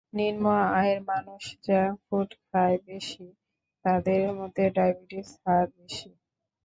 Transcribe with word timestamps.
নিম্ন 0.13 0.45
আয়ের 0.73 0.99
মানুষ 1.09 1.43
জাঙ্কফুড 1.65 2.29
খায় 2.43 2.77
বেশি, 2.87 3.25
তাদের 3.85 4.21
মধ্যে 4.39 4.63
ডায়াবেটিসের 4.75 5.39
হার 5.43 5.65
বেশি। 5.77 6.09